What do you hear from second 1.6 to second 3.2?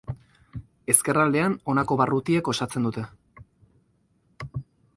honako barrutiek osatzen dute.